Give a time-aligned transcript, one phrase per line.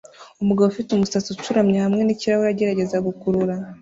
[0.41, 3.55] Umugabo ufite umusatsi ucuramye hamwe nikirahure agerageza gukurura